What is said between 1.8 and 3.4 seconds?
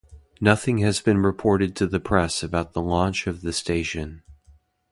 the press about the launch